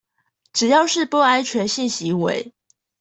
[0.51, 2.55] 只要是不安全性行為